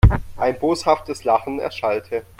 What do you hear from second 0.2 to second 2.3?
Ein boshaftes Lachen erschallte.